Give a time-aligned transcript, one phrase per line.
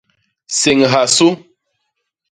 [0.59, 1.29] Séñha su.